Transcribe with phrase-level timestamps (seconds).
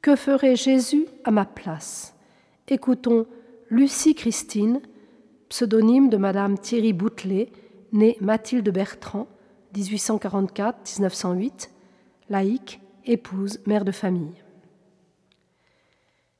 [0.00, 2.14] Que ferait Jésus à ma place?
[2.68, 3.26] Écoutons
[3.68, 4.80] Lucie Christine,
[5.48, 7.50] pseudonyme de Madame Thierry Boutelet,
[7.92, 9.26] née Mathilde Bertrand,
[9.74, 11.70] 1844-1908,
[12.30, 14.44] laïque, épouse, mère de famille.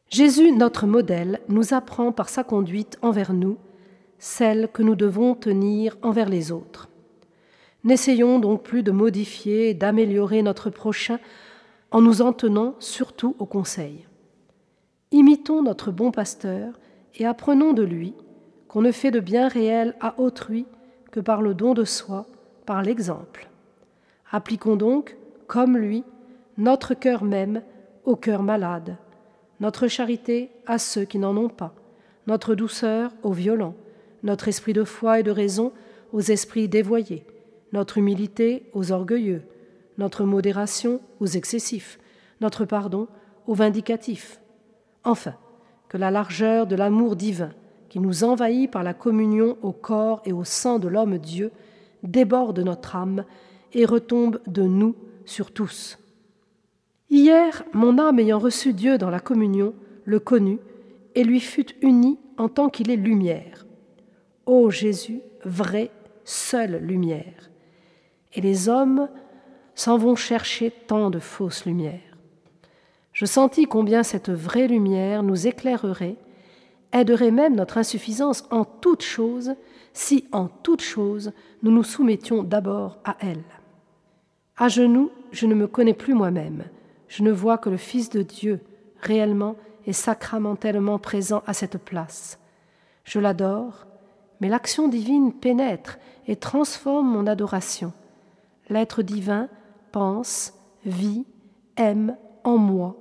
[0.09, 3.59] Jésus, notre modèle, nous apprend par sa conduite envers nous
[4.21, 6.89] celle que nous devons tenir envers les autres.
[7.83, 11.19] N'essayons donc plus de modifier et d'améliorer notre prochain
[11.91, 14.07] en nous en tenant surtout au conseil.
[15.11, 16.79] Imitons notre bon pasteur
[17.15, 18.15] et apprenons de lui
[18.69, 20.67] qu'on ne fait de bien réel à autrui
[21.11, 22.27] que par le don de soi,
[22.67, 23.49] par l'exemple.
[24.31, 26.05] Appliquons donc, comme lui,
[26.59, 27.63] notre cœur même
[28.05, 28.97] au cœur malade,
[29.61, 31.75] notre charité à ceux qui n'en ont pas,
[32.27, 33.75] notre douceur aux violents,
[34.23, 35.73] notre esprit de foi et de raison
[36.13, 37.25] aux esprits dévoyés,
[37.73, 39.43] notre humilité aux orgueilleux,
[39.99, 41.99] notre modération aux excessifs,
[42.41, 43.09] notre pardon
[43.47, 44.41] aux vindicatifs.
[45.05, 45.35] Enfin,
[45.89, 47.51] que la largeur de l'amour divin
[47.89, 51.51] qui nous envahit par la communion au corps et au sang de l'homme Dieu
[52.03, 53.25] déborde notre âme
[53.73, 55.99] et retombe de nous sur tous.
[57.11, 60.59] Hier, mon âme ayant reçu Dieu dans la communion, le connut
[61.15, 63.67] et lui fut unie en tant qu'il est lumière.
[64.47, 65.91] Ô Jésus, vraie,
[66.25, 67.51] seule lumière.
[68.35, 69.09] Et les hommes
[69.79, 72.01] s'en vont chercher tant de fausses lumières.
[73.13, 76.17] Je sentis combien cette vraie lumière nous éclairerait,
[76.93, 79.55] aiderait même notre insuffisance en toute chose,
[79.93, 81.31] si en toute chose
[81.63, 83.45] nous nous soumettions d'abord à elle.
[84.57, 86.65] À genoux, je ne me connais plus moi-même,
[87.07, 88.61] je ne vois que le Fils de Dieu,
[89.01, 89.55] réellement
[89.87, 92.41] et sacramentellement présent à cette place.
[93.05, 93.87] Je l'adore,
[94.41, 97.93] mais l'action divine pénètre et transforme mon adoration.
[98.71, 99.49] L'être divin
[99.93, 100.55] pense,
[100.85, 101.27] vit,
[101.77, 102.97] aime en moi,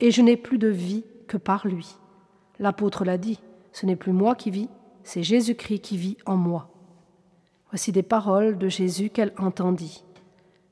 [0.00, 1.96] et je n'ai plus de vie que par lui.
[2.58, 3.40] L'apôtre l'a dit,
[3.72, 4.68] ce n'est plus moi qui vis,
[5.04, 6.70] c'est Jésus-Christ qui vit en moi.
[7.70, 10.04] Voici des paroles de Jésus qu'elle entendit.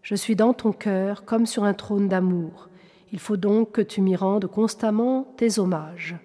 [0.03, 2.69] Je suis dans ton cœur comme sur un trône d'amour.
[3.13, 6.17] Il faut donc que tu m'y rendes constamment tes hommages.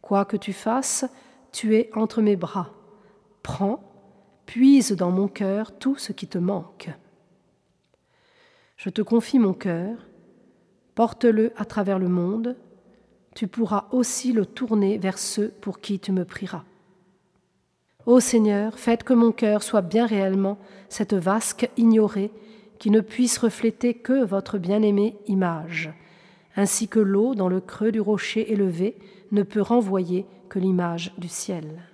[0.00, 1.04] Quoi que tu fasses,
[1.50, 2.70] tu es entre mes bras.
[3.42, 3.82] Prends,
[4.46, 6.90] puise dans mon cœur tout ce qui te manque.
[8.76, 9.96] Je te confie mon cœur,
[10.94, 12.56] porte-le à travers le monde,
[13.34, 16.64] tu pourras aussi le tourner vers ceux pour qui tu me prieras.
[18.04, 22.32] Ô Seigneur, faites que mon cœur soit bien réellement cette vasque ignorée
[22.78, 25.92] qui ne puisse refléter que votre bien-aimée image,
[26.56, 28.96] ainsi que l'eau dans le creux du rocher élevé
[29.30, 31.91] ne peut renvoyer que l'image du ciel.